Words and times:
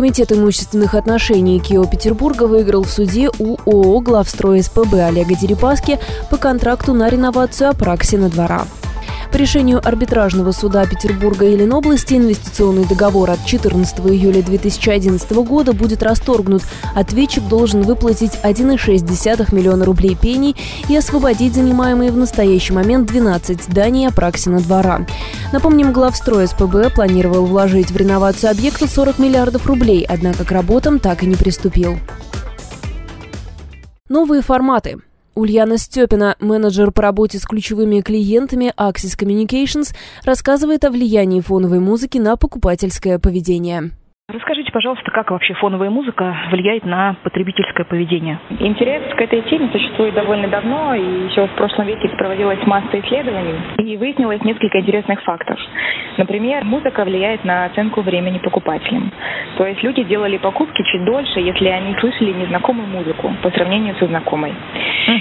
Комитет 0.00 0.32
имущественных 0.32 0.94
отношений 0.94 1.60
КИО 1.60 1.84
Петербурга 1.84 2.44
выиграл 2.44 2.84
в 2.84 2.90
суде 2.90 3.28
у 3.38 3.58
ООО 3.66 4.00
«Главстрой 4.00 4.62
СПБ» 4.62 4.94
Олега 4.94 5.34
Дерипаски 5.34 5.98
по 6.30 6.38
контракту 6.38 6.94
на 6.94 7.10
реновацию 7.10 7.68
Апраксина 7.68 8.30
двора. 8.30 8.64
По 9.32 9.36
решению 9.36 9.80
арбитражного 9.86 10.50
суда 10.50 10.84
Петербурга 10.86 11.46
и 11.46 11.56
Ленобласти 11.56 12.14
инвестиционный 12.14 12.84
договор 12.84 13.30
от 13.30 13.44
14 13.46 14.00
июля 14.00 14.42
2011 14.42 15.30
года 15.30 15.72
будет 15.72 16.02
расторгнут. 16.02 16.62
Ответчик 16.94 17.46
должен 17.46 17.82
выплатить 17.82 18.32
1,6 18.42 19.54
миллиона 19.54 19.84
рублей 19.84 20.16
пений 20.16 20.56
и 20.88 20.96
освободить 20.96 21.54
занимаемые 21.54 22.10
в 22.10 22.16
настоящий 22.16 22.72
момент 22.72 23.06
12 23.08 23.62
зданий 23.62 24.08
Апраксина 24.08 24.60
двора. 24.60 25.06
Напомним, 25.52 25.92
главстрой 25.92 26.48
СПБ 26.48 26.92
планировал 26.94 27.46
вложить 27.46 27.92
в 27.92 27.96
реновацию 27.96 28.50
объекта 28.50 28.88
40 28.88 29.18
миллиардов 29.20 29.66
рублей, 29.66 30.04
однако 30.08 30.44
к 30.44 30.50
работам 30.50 30.98
так 30.98 31.22
и 31.22 31.26
не 31.26 31.36
приступил. 31.36 31.98
Новые 34.08 34.42
форматы. 34.42 34.98
Ульяна 35.34 35.78
Степина, 35.78 36.36
менеджер 36.40 36.90
по 36.92 37.02
работе 37.02 37.38
с 37.38 37.44
ключевыми 37.44 38.00
клиентами 38.00 38.72
Axis 38.76 39.18
Communications, 39.18 39.94
рассказывает 40.24 40.84
о 40.84 40.90
влиянии 40.90 41.40
фоновой 41.40 41.80
музыки 41.80 42.18
на 42.18 42.36
покупательское 42.36 43.18
поведение. 43.18 43.90
Расскажите, 44.70 44.72
пожалуйста, 44.72 45.10
как 45.10 45.30
вообще 45.30 45.54
фоновая 45.54 45.90
музыка 45.90 46.36
влияет 46.50 46.84
на 46.84 47.16
потребительское 47.22 47.84
поведение? 47.84 48.38
Интерес 48.60 49.02
к 49.14 49.20
этой 49.20 49.42
теме 49.42 49.68
существует 49.72 50.14
довольно 50.14 50.48
давно, 50.48 50.94
и 50.94 51.26
еще 51.28 51.46
в 51.46 51.50
прошлом 51.56 51.86
веке 51.86 52.08
проводилась 52.10 52.64
масса 52.66 53.00
исследований, 53.00 53.54
и 53.78 53.96
выяснилось 53.96 54.42
несколько 54.42 54.78
интересных 54.78 55.22
фактов. 55.22 55.58
Например, 56.16 56.64
музыка 56.64 57.04
влияет 57.04 57.44
на 57.44 57.64
оценку 57.64 58.02
времени 58.02 58.38
покупателям. 58.38 59.10
То 59.56 59.66
есть 59.66 59.82
люди 59.82 60.02
делали 60.04 60.36
покупки 60.38 60.82
чуть 60.82 61.04
дольше, 61.04 61.40
если 61.40 61.68
они 61.68 61.94
слышали 61.98 62.32
незнакомую 62.32 62.88
музыку 62.88 63.32
по 63.42 63.50
сравнению 63.50 63.94
со 63.96 64.06
знакомой. 64.06 64.52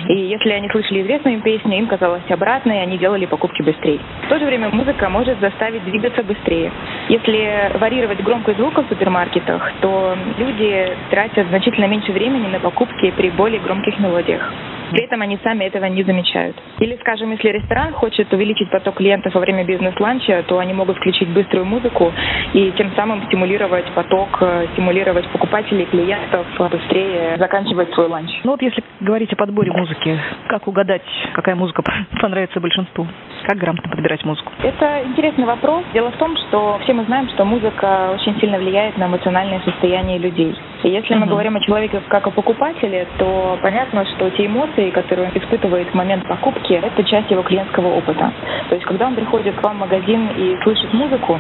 И 0.10 0.14
если 0.14 0.52
они 0.52 0.70
слышали 0.70 1.02
известную 1.02 1.42
песню, 1.42 1.78
им 1.78 1.88
казалось 1.88 2.24
обратно, 2.30 2.72
и 2.72 2.78
они 2.78 2.98
делали 2.98 3.26
покупки 3.26 3.62
быстрее. 3.62 4.00
В 4.26 4.30
то 4.30 4.40
же 4.40 4.46
время 4.46 4.70
музыка 4.70 5.10
может 5.10 5.40
заставить 5.40 5.84
двигаться 5.86 6.24
быстрее. 6.24 6.72
Если 7.10 7.76
варьировать 7.80 8.22
громкость 8.22 8.60
звука 8.60 8.84
в 8.84 8.88
супермаркетах, 8.88 9.74
то 9.82 10.16
люди 10.38 10.96
тратят 11.10 11.48
значительно 11.48 11.86
меньше 11.86 12.12
времени 12.12 12.48
на 12.48 12.60
покупки 12.60 13.10
при 13.18 13.32
более 13.32 13.60
громких 13.60 13.98
мелодиях. 13.98 14.54
При 14.92 15.04
этом 15.04 15.22
они 15.22 15.38
сами 15.44 15.66
этого 15.66 15.86
не 15.86 16.04
замечают. 16.04 16.56
Или, 16.80 16.98
скажем, 17.02 17.32
если 17.32 17.50
ресторан 17.50 17.94
хочет 17.94 18.32
увеличить 18.34 18.70
поток 18.70 18.96
клиентов 18.96 19.34
во 19.34 19.42
время 19.42 19.64
бизнес-ланча, 19.64 20.44
то 20.48 20.60
они 20.60 20.74
могут 20.74 20.98
включить 20.98 21.30
быструю 21.30 21.66
музыку 21.66 22.12
и 22.54 22.72
тем 22.78 22.92
самым 22.96 23.26
стимулировать 23.28 23.86
поток, 23.94 24.38
э, 24.42 24.68
стимулировать 24.74 25.28
покупателей, 25.30 25.86
клиентов 25.86 26.46
быстрее 26.72 27.38
заканчивать 27.38 27.94
свой 27.94 28.08
ланч. 28.08 28.32
Ну 28.44 28.52
вот 28.52 28.62
если 28.62 28.84
говорить 29.00 29.32
о 29.34 29.36
подборе 29.36 29.72
музыки, 29.72 30.20
как 30.48 30.68
угадать, 30.68 31.04
какая 31.34 31.56
музыка 31.56 31.84
понравится 32.22 32.60
большинству? 32.60 33.08
Как 33.48 33.58
грамотно 33.58 33.90
подбирать 33.90 34.24
музыку? 34.26 34.52
Это 34.64 35.04
интересный 35.06 35.46
вопрос. 35.46 35.84
Дело 35.94 36.12
в 36.12 36.18
том, 36.18 36.36
что 36.38 36.80
все 36.84 36.94
мы 36.94 37.06
знаем, 37.06 37.30
что 37.30 37.46
музыка 37.46 38.12
очень 38.14 38.40
сильно 38.40 38.58
влияет 38.58 38.98
на 38.98 39.06
эмоциональное 39.06 39.62
состояние 39.62 40.18
людей. 40.18 40.56
Если 40.84 41.14
мы 41.16 41.26
говорим 41.26 41.56
о 41.58 41.60
человеке 41.60 42.02
как 42.08 42.26
о 42.28 42.32
покупателе, 42.32 43.06
то 43.18 43.60
понятно, 43.62 44.06
что 44.06 44.30
те 44.32 44.46
эмоции, 44.46 44.90
которые 44.92 45.30
он 45.30 45.38
испытывает 45.38 45.90
в 45.90 45.94
момент 45.94 46.28
покупки, 46.28 46.74
это 46.74 47.04
часть 47.04 47.30
его 47.30 47.44
клиентского 47.44 47.88
опыта. 47.96 48.32
То 48.70 48.76
есть, 48.76 48.86
когда 48.86 49.08
он 49.08 49.16
приходит 49.16 49.56
к 49.56 49.64
вам 49.64 49.78
в 49.78 49.80
магазин 49.82 50.30
и 50.38 50.56
слышит 50.64 50.94
музыку, 50.94 51.38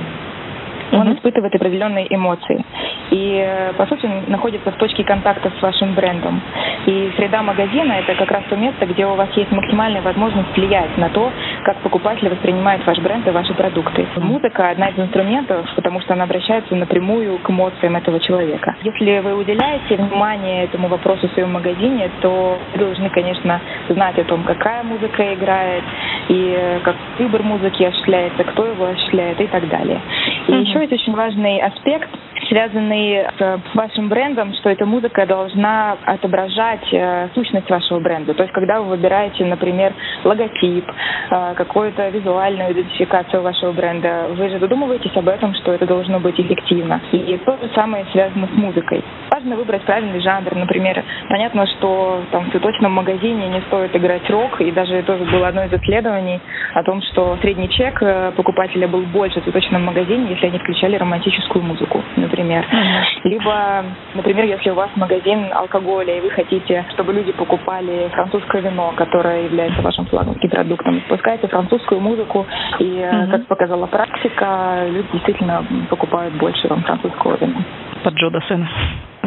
он 0.91 1.07
mm-hmm. 1.07 1.15
испытывает 1.17 1.55
определенные 1.55 2.13
эмоции. 2.13 2.63
И, 3.11 3.43
э, 3.45 3.73
по 3.73 3.85
сути, 3.85 4.09
находится 4.27 4.71
в 4.71 4.75
точке 4.75 5.03
контакта 5.03 5.51
с 5.57 5.61
вашим 5.61 5.93
брендом. 5.93 6.41
И 6.85 7.11
среда 7.17 7.43
магазина– 7.43 7.93
это 7.99 8.15
как 8.15 8.31
раз 8.31 8.43
то 8.49 8.55
место, 8.55 8.85
где 8.85 9.05
у 9.05 9.15
вас 9.15 9.29
есть 9.35 9.51
максимальная 9.51 10.01
возможность 10.01 10.55
влиять 10.55 10.97
на 10.97 11.09
то, 11.09 11.31
как 11.63 11.77
покупатель 11.77 12.29
воспринимает 12.29 12.85
ваш 12.85 12.99
бренд 12.99 13.27
и 13.27 13.31
ваши 13.31 13.53
продукты. 13.53 14.05
Музыка– 14.17 14.69
одна 14.71 14.89
из 14.89 14.99
инструментов, 14.99 15.65
потому 15.75 16.01
что 16.01 16.13
она 16.13 16.23
обращается 16.23 16.75
напрямую 16.75 17.37
к 17.39 17.49
эмоциям 17.49 17.95
этого 17.95 18.19
человека. 18.19 18.75
Если 18.83 19.19
вы 19.19 19.35
уделяете 19.35 19.95
внимание 19.95 20.65
этому 20.65 20.87
вопросу 20.87 21.27
в 21.27 21.31
своем 21.33 21.53
магазине, 21.53 22.09
то 22.21 22.57
вы 22.73 22.79
должны, 22.79 23.09
конечно, 23.09 23.59
знать 23.89 24.17
о 24.19 24.23
том, 24.23 24.43
какая 24.43 24.83
музыка 24.83 25.33
играет, 25.33 25.83
и 26.29 26.55
э, 26.57 26.79
как 26.81 26.95
выбор 27.17 27.43
музыки 27.43 27.83
осуществляется, 27.83 28.43
кто 28.43 28.65
его 28.65 28.85
осуществляет 28.85 29.39
и 29.41 29.47
так 29.47 29.67
далее. 29.69 30.01
И 30.47 30.51
mm-hmm. 30.51 30.61
еще 30.61 30.79
есть 30.79 30.93
очень 30.93 31.13
важный 31.13 31.59
аспект, 31.59 32.09
связанный 32.47 33.25
с 33.37 33.75
вашим 33.75 34.09
брендом, 34.09 34.53
что 34.55 34.69
эта 34.69 34.85
музыка 34.85 35.25
должна 35.25 35.97
отображать 36.05 36.87
э, 36.91 37.29
сущность 37.33 37.69
вашего 37.69 37.99
бренда. 37.99 38.33
То 38.33 38.43
есть, 38.43 38.53
когда 38.53 38.81
вы 38.81 38.89
выбираете, 38.89 39.45
например, 39.45 39.93
логотип, 40.23 40.85
э, 41.31 41.53
какую-то 41.55 42.09
визуальную 42.09 42.71
идентификацию 42.73 43.41
вашего 43.41 43.71
бренда, 43.71 44.27
вы 44.31 44.49
же 44.49 44.59
задумываетесь 44.59 45.15
об 45.15 45.27
этом, 45.27 45.53
что 45.55 45.73
это 45.73 45.85
должно 45.85 46.19
быть 46.19 46.39
эффективно. 46.39 47.01
И 47.11 47.37
то 47.45 47.57
же 47.57 47.69
самое 47.75 48.05
связано 48.11 48.47
с 48.47 48.57
музыкой. 48.57 49.03
Важно 49.31 49.55
выбрать 49.55 49.83
правильный 49.83 50.19
жанр. 50.21 50.55
Например, 50.55 51.03
понятно, 51.29 51.65
что 51.67 52.21
там, 52.31 52.45
в 52.45 52.51
цветочном 52.51 52.93
магазине 52.93 53.47
не 53.49 53.61
стоит 53.61 53.95
играть 53.95 54.29
рок, 54.29 54.59
и 54.61 54.71
даже 54.71 55.01
тоже 55.03 55.25
было 55.25 55.47
одно 55.47 55.63
из 55.65 55.73
исследований 55.73 56.39
о 56.73 56.83
том, 56.83 57.01
что 57.03 57.37
средний 57.41 57.69
чек 57.69 58.01
э, 58.01 58.31
покупателя 58.35 58.87
был 58.87 59.01
больше 59.01 59.41
в 59.41 59.43
цветочном 59.43 59.85
магазине, 59.85 60.31
если 60.31 60.47
они 60.47 60.59
включали 60.59 60.95
романтическую 60.95 61.63
музыку, 61.63 62.03
например. 62.19 62.63
Mm-hmm. 62.63 63.29
Либо, 63.29 63.85
например, 64.15 64.45
если 64.45 64.69
у 64.69 64.75
вас 64.75 64.89
магазин 64.95 65.47
алкоголя, 65.53 66.17
и 66.17 66.21
вы 66.21 66.29
хотите, 66.29 66.85
чтобы 66.93 67.13
люди 67.13 67.31
покупали 67.31 68.09
французское 68.13 68.61
вино, 68.61 68.93
которое 68.95 69.45
является 69.45 69.81
вашим 69.81 70.05
флагманским 70.05 70.49
продуктом, 70.49 71.01
спускайте 71.05 71.47
французскую 71.47 72.01
музыку, 72.01 72.45
и, 72.79 72.83
mm-hmm. 72.83 73.31
как 73.31 73.47
показала 73.47 73.87
практика, 73.87 74.85
люди 74.87 75.07
действительно 75.13 75.65
покупают 75.89 76.33
больше 76.35 76.67
вам 76.67 76.83
французского 76.83 77.37
вина. 77.37 77.63
Под 78.03 78.13
Джо 78.13 78.29
Дассена. 78.29 78.69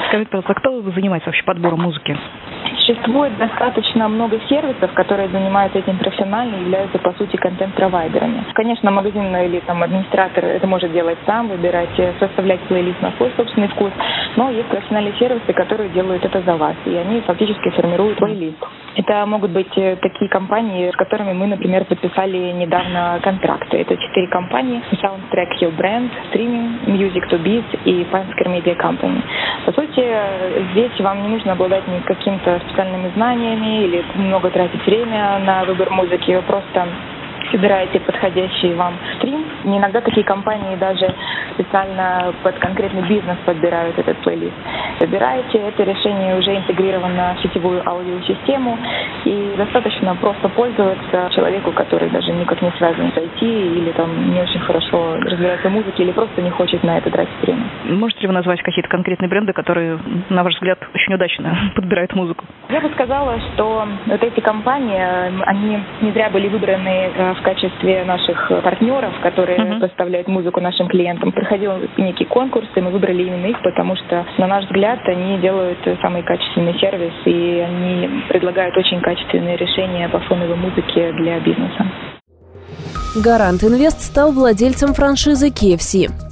Скажите, 0.09 0.31
пожалуйста, 0.31 0.55
кто 0.55 0.83
занимается 0.93 1.29
вообще 1.29 1.43
подбором 1.45 1.81
музыки? 1.83 2.17
Существует 2.85 3.37
достаточно 3.39 4.09
много 4.09 4.41
сервисов, 4.49 4.93
которые 4.95 5.29
занимаются 5.29 5.79
этим 5.79 5.99
профессионально 5.99 6.57
и 6.57 6.61
являются, 6.63 6.99
по 6.99 7.13
сути, 7.13 7.37
контент-провайдерами. 7.37 8.45
Конечно, 8.55 8.91
магазин 8.91 9.35
или 9.37 9.61
там 9.61 9.85
администратор 9.85 10.45
это 10.45 10.67
может 10.67 10.93
делать 10.93 11.19
сам, 11.25 11.47
выбирать, 11.49 11.97
э, 11.99 12.13
составлять 12.19 12.61
плейлист 12.63 13.01
на 13.01 13.13
свой 13.13 13.33
собственный 13.37 13.69
вкус, 13.69 13.93
но 14.37 14.51
есть 14.51 14.69
профессиональные 14.69 15.15
сервисы, 15.15 15.53
которые 15.53 15.91
делают 15.91 16.25
это 16.25 16.41
за 16.43 16.57
вас, 16.57 16.75
и 16.85 16.97
они 16.97 17.21
фактически 17.21 17.71
формируют 17.71 18.19
плейлист. 18.19 18.59
Это 18.95 19.25
могут 19.27 19.53
быть 19.53 19.73
э, 19.77 19.97
такие 19.97 20.29
компании, 20.29 20.91
с 20.91 20.97
которыми 20.97 21.33
мы, 21.33 21.47
например, 21.47 21.85
подписали 21.85 22.53
недавно 22.53 23.21
контракты. 23.23 23.79
Это 23.79 23.97
четыре 23.97 24.27
компании. 24.29 24.83
Soundtrack 24.93 25.61
Your 25.61 25.75
Brand, 25.77 26.11
Streaming, 26.31 26.85
Music 26.87 27.23
to 27.31 27.43
Beat 27.43 27.65
и 27.85 28.05
Pioneer 28.11 28.49
Media 28.49 28.77
Company. 28.77 29.23
По 29.65 29.73
сути, 29.73 30.05
здесь 30.73 30.99
вам 30.99 31.23
не 31.23 31.29
нужно 31.29 31.53
обладать 31.53 31.85
каким-то 32.05 32.59
специальными 32.67 33.11
знаниями 33.15 33.85
или 33.85 34.05
много 34.15 34.51
тратить 34.51 34.85
время 34.85 35.39
на 35.39 35.65
выбор 35.65 35.91
музыки. 35.91 36.33
Вы 36.33 36.43
просто 36.43 36.89
собираете 37.53 38.01
подходящий 38.01 38.75
вам 38.75 38.95
стрим. 39.17 39.45
И 39.65 39.69
иногда 39.69 40.01
такие 40.01 40.25
компании 40.25 40.75
даже 40.77 41.15
специально 41.55 42.35
под 42.43 42.59
конкретный 42.59 43.03
бизнес 43.03 43.37
подбирают 43.45 43.97
этот 43.99 44.17
плейлист. 44.19 44.57
Выбираете, 45.01 45.59
это 45.59 45.83
решение 45.83 46.39
уже 46.39 46.57
интегрировано 46.57 47.37
в 47.39 47.43
сетевую 47.43 47.83
аудиосистему, 47.89 48.79
и 49.25 49.55
достаточно 49.57 50.15
просто 50.17 50.49
пользоваться 50.49 51.31
человеку, 51.35 51.73
который 51.73 52.11
даже 52.11 52.33
никак 52.33 52.61
не 52.63 52.71
связан 52.79 53.13
с 53.13 53.17
IT 53.17 53.41
или 53.41 53.93
там 53.93 54.33
не 54.33 54.41
очень 54.41 54.61
хорошо 54.61 55.17
разбирается 55.17 55.69
в 55.69 55.73
музыке 55.73 56.03
или 56.03 56.13
просто 56.13 56.43
не 56.43 56.51
хочет 56.51 56.83
на 56.83 56.99
это 56.99 57.11
тратить 57.11 57.33
время. 57.43 57.65
Можете 57.85 58.23
ли 58.23 58.27
вы 58.29 58.35
назвать 58.35 58.63
какие-то 58.63 58.89
конкретные 58.89 59.29
бренды, 59.29 59.53
которые, 59.53 59.99
на 60.29 60.43
ваш 60.43 60.55
взгляд, 60.55 60.79
очень 60.95 61.15
удачно 61.15 61.57
подбирают 61.75 62.15
музыку? 62.15 62.45
Я 62.69 62.81
бы 62.81 62.89
сказала, 62.91 63.39
что 63.53 63.87
вот 64.07 64.23
эти 64.23 64.41
компании, 64.41 65.03
они 65.47 65.79
не 66.01 66.11
зря 66.13 66.31
были 66.31 66.49
выбраны 66.49 67.11
э, 67.15 67.35
в 67.35 67.43
качестве 67.43 68.05
наших 68.05 68.51
партнеров, 68.63 69.13
которые 69.23 69.59
uh-huh. 69.59 69.81
поставляют 69.81 70.29
музыку 70.29 70.61
нашим 70.61 70.89
клиентам. 70.89 71.33
Проходил 71.33 71.73
некий 71.97 72.25
конкурс, 72.25 72.67
и 72.75 72.81
мы 72.81 72.91
выбрали 72.91 73.23
именно 73.23 73.47
их, 73.47 73.61
потому 73.63 73.97
что, 73.97 74.25
на 74.39 74.47
наш 74.47 74.65
взгляд, 74.65 74.82
они 75.07 75.39
делают 75.39 75.79
самый 76.01 76.23
качественный 76.23 76.79
сервис, 76.79 77.13
и 77.25 77.59
они 77.61 78.23
предлагают 78.29 78.77
очень 78.77 79.01
качественные 79.01 79.57
решения 79.57 80.09
по 80.09 80.21
фоновой 80.21 80.57
музыке 80.57 81.13
для 81.13 81.41
бизнеса. 81.41 81.87
Гарант 83.17 83.63
Инвест 83.63 84.01
стал 84.01 84.33
владельцем 84.33 84.95
франшизы 84.95 85.49
KFC. 85.49 86.32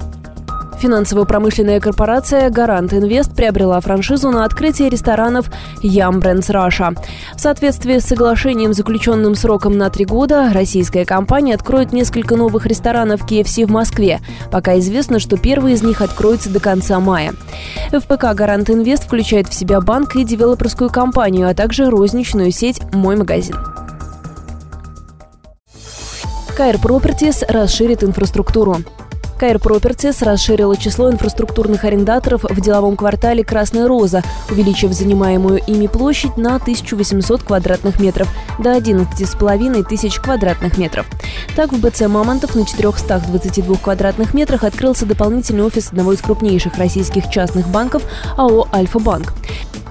Финансово-промышленная 0.81 1.79
корпорация 1.79 2.49
«Гарант 2.49 2.91
Инвест» 2.91 3.35
приобрела 3.35 3.79
франшизу 3.81 4.31
на 4.31 4.45
открытие 4.45 4.89
ресторанов 4.89 5.45
«Ям 5.83 6.19
Брендс 6.19 6.49
Раша». 6.49 6.95
В 7.35 7.39
соответствии 7.39 7.99
с 7.99 8.05
соглашением, 8.05 8.73
заключенным 8.73 9.35
сроком 9.35 9.77
на 9.77 9.91
три 9.91 10.05
года, 10.05 10.49
российская 10.51 11.05
компания 11.05 11.53
откроет 11.53 11.93
несколько 11.93 12.35
новых 12.35 12.65
ресторанов 12.65 13.21
KFC 13.29 13.67
в 13.67 13.69
Москве. 13.69 14.21
Пока 14.49 14.79
известно, 14.79 15.19
что 15.19 15.37
первый 15.37 15.73
из 15.73 15.83
них 15.83 16.01
откроется 16.01 16.49
до 16.49 16.59
конца 16.59 16.99
мая. 16.99 17.33
ФПК 17.91 18.33
«Гарант 18.33 18.71
Инвест» 18.71 19.03
включает 19.03 19.49
в 19.49 19.53
себя 19.53 19.81
банк 19.81 20.15
и 20.15 20.23
девелоперскую 20.23 20.89
компанию, 20.89 21.47
а 21.47 21.53
также 21.53 21.91
розничную 21.91 22.51
сеть 22.51 22.81
«Мой 22.91 23.15
магазин». 23.15 23.55
Кайр 26.57 26.77
Properties 26.77 27.45
расширит 27.47 28.03
инфраструктуру. 28.03 28.77
Кайр 29.41 29.55
Properties 29.55 30.23
расширила 30.23 30.77
число 30.77 31.09
инфраструктурных 31.09 31.83
арендаторов 31.83 32.43
в 32.43 32.61
деловом 32.61 32.95
квартале 32.95 33.43
«Красная 33.43 33.87
роза», 33.87 34.21
увеличив 34.51 34.93
занимаемую 34.93 35.63
ими 35.65 35.87
площадь 35.87 36.37
на 36.37 36.57
1800 36.57 37.41
квадратных 37.41 37.99
метров 37.99 38.27
до 38.59 38.77
11,5 38.77 39.83
тысяч 39.85 40.19
квадратных 40.19 40.77
метров. 40.77 41.07
Так, 41.55 41.73
в 41.73 41.79
БЦ 41.81 42.01
«Мамонтов» 42.01 42.53
на 42.53 42.67
422 42.67 43.77
квадратных 43.77 44.35
метрах 44.35 44.63
открылся 44.63 45.07
дополнительный 45.07 45.63
офис 45.63 45.87
одного 45.87 46.13
из 46.13 46.21
крупнейших 46.21 46.77
российских 46.77 47.27
частных 47.31 47.67
банков 47.67 48.03
АО 48.37 48.67
«Альфа-банк». 48.71 49.33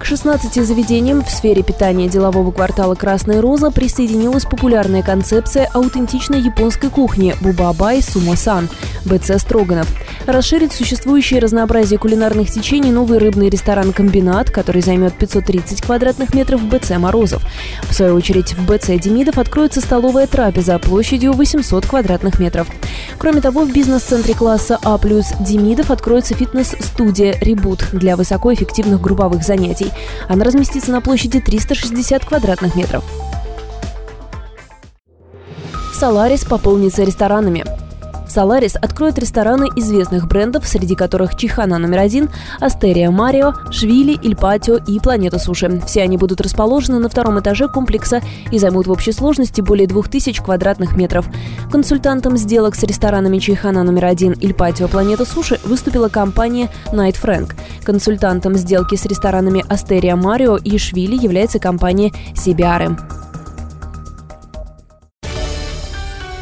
К 0.01 0.05
16 0.07 0.65
заведениям 0.67 1.23
в 1.23 1.29
сфере 1.29 1.63
питания 1.63 2.09
делового 2.09 2.53
квартала 2.53 2.95
«Красная 2.95 3.43
роза» 3.43 3.71
присоединилась 3.71 4.47
популярная 4.47 5.03
концепция 5.03 5.69
аутентичной 5.75 6.41
японской 6.41 6.89
кухни 6.89 7.35
«Бубабай 7.43 8.01
Сумо-сан» 8.01 8.71
БЦ 9.05 9.40
Строганов. 9.41 9.89
Расширит 10.27 10.73
существующее 10.73 11.41
разнообразие 11.41 11.99
кулинарных 11.99 12.51
течений 12.51 12.93
новый 12.93 13.19
рыбный 13.19 13.49
ресторан-комбинат, 13.49 14.51
который 14.51 14.83
займет 14.83 15.15
530 15.15 15.83
квадратных 15.83 16.35
метров 16.35 16.61
в 16.61 16.69
БЦ 16.69 16.91
Морозов. 16.99 17.43
В 17.89 17.95
свою 17.95 18.15
очередь 18.15 18.55
в 18.55 18.67
БЦ 18.67 19.01
Демидов 19.03 19.39
откроется 19.39 19.81
столовая 19.81 20.27
трапеза 20.27 20.79
площадью 20.79 21.33
800 21.33 21.87
квадратных 21.87 22.39
метров. 22.39 22.69
Кроме 23.19 23.41
того, 23.41 23.65
в 23.65 23.73
бизнес-центре 23.73 24.35
класса 24.35 24.79
А+, 24.83 24.99
Демидов 25.41 25.91
откроется 25.91 26.35
фитнес-студия 26.35 27.37
«Ребут» 27.41 27.85
для 27.93 28.17
высокоэффективных 28.17 29.01
групповых 29.01 29.43
занятий. 29.43 29.91
Она 30.29 30.45
разместится 30.45 30.93
на 30.93 31.01
площади 31.01 31.41
360 31.41 32.25
квадратных 32.25 32.75
метров. 32.75 33.05
Соларис 35.95 36.45
пополнится 36.45 37.03
ресторанами. 37.03 37.80
Соларис 38.31 38.77
откроет 38.77 39.19
рестораны 39.19 39.69
известных 39.77 40.29
брендов, 40.29 40.67
среди 40.67 40.95
которых 40.95 41.37
Чихана 41.37 41.79
номер 41.79 41.99
один, 41.99 42.31
Астерия 42.61 43.11
Марио, 43.11 43.55
Швили, 43.71 44.19
Ильпатио 44.23 44.77
и 44.77 45.01
Планета 45.01 45.39
Суши. 45.39 45.83
Все 45.87 46.03
они 46.03 46.17
будут 46.17 46.41
расположены 46.41 46.99
на 46.99 47.09
втором 47.09 47.41
этаже 47.41 47.69
комплекса 47.69 48.23
и 48.53 48.59
займут 48.59 48.87
в 48.87 48.93
общей 48.93 49.13
сложности 49.13 49.61
более 49.61 49.89
2000 49.89 50.43
квадратных 50.43 50.97
метров. 50.97 51.27
Консультантом 51.71 52.37
сделок 52.37 52.77
с 52.77 52.83
ресторанами 52.85 53.39
Чихана 53.39 53.83
номер 53.83 54.07
один, 54.07 54.33
Ильпатио, 54.33 54.89
Планета 54.89 55.25
Суши 55.25 55.59
выступила 55.65 56.09
компания 56.09 56.71
Night 56.93 57.17
Frank. 57.21 57.55
Консультантом 57.85 58.55
сделки 58.55 58.95
с 58.95 59.05
ресторанами 59.07 59.65
Астерия 59.69 60.15
Марио 60.15 60.57
и 60.57 60.79
Швили 60.79 61.17
является 61.17 61.59
компания 61.59 62.13
Сибиары. 62.37 62.97